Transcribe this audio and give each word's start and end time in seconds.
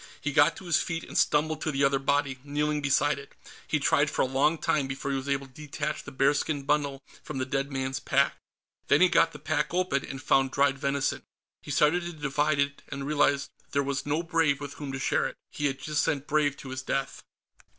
He 0.19 0.31
got 0.33 0.55
to 0.55 0.65
his 0.65 0.81
feet 0.81 1.03
and 1.03 1.15
stumbled 1.15 1.61
to 1.61 1.71
the 1.71 1.83
other 1.83 1.99
body, 1.99 2.39
kneeling 2.43 2.81
beside 2.81 3.19
it. 3.19 3.33
He 3.67 3.79
tried 3.79 4.09
for 4.09 4.23
a 4.23 4.25
long 4.25 4.57
time 4.57 4.87
before 4.87 5.11
he 5.11 5.17
was 5.17 5.29
able 5.29 5.45
to 5.45 5.53
detach 5.53 6.01
the 6.03 6.11
bearskin 6.11 6.63
bundle 6.63 7.03
from 7.21 7.37
the 7.37 7.45
dead 7.45 7.71
man's 7.71 7.99
pack. 7.99 8.35
Then 8.87 8.99
he 9.01 9.09
got 9.09 9.31
the 9.31 9.37
pack 9.37 9.75
open, 9.75 10.03
and 10.03 10.19
found 10.19 10.49
dried 10.49 10.79
venison. 10.79 11.21
He 11.61 11.69
started 11.69 12.01
to 12.01 12.13
divide 12.13 12.57
it, 12.57 12.81
and 12.89 13.05
realized 13.05 13.51
that 13.59 13.73
there 13.73 13.83
was 13.83 14.07
no 14.07 14.23
Brave 14.23 14.59
with 14.59 14.73
whom 14.73 14.91
to 14.91 14.97
share 14.97 15.27
it. 15.27 15.37
He 15.51 15.67
had 15.67 15.77
just 15.77 16.03
sent 16.03 16.25
Brave 16.25 16.57
to 16.57 16.69
his 16.69 16.81
death. 16.81 17.21